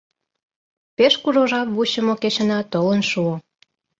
[0.97, 3.35] Пеш кужу жап вучымо кечына толын шуо.